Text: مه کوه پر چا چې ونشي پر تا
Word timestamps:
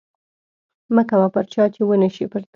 مه 0.95 1.03
کوه 1.09 1.27
پر 1.33 1.45
چا 1.53 1.63
چې 1.73 1.81
ونشي 1.85 2.25
پر 2.31 2.41
تا 2.43 2.49